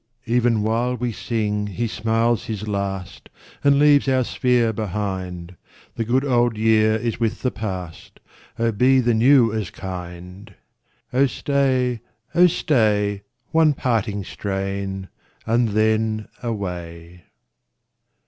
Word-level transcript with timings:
37 0.25 0.35
Even 0.35 0.63
while 0.63 0.95
we 0.97 1.11
sing 1.11 1.67
he 1.67 1.87
smiles 1.87 2.45
his 2.45 2.67
last 2.67 3.29
And 3.63 3.77
leaves 3.77 4.07
our 4.09 4.23
sphere 4.23 4.73
behind. 4.73 5.55
The 5.93 6.03
good 6.03 6.25
old 6.25 6.57
year 6.57 6.95
is 6.95 7.19
with 7.19 7.43
the 7.43 7.51
past; 7.51 8.19
Oh 8.57 8.71
be 8.71 8.99
the 8.99 9.13
new 9.13 9.53
as 9.53 9.69
kind! 9.69 10.55
Oh 11.13 11.25
staj, 11.25 11.99
oh 12.33 12.47
stay, 12.47 13.21
One 13.51 13.75
parting 13.75 14.23
strain, 14.23 15.07
and 15.45 15.69
then 15.69 16.29
away. 16.41 17.25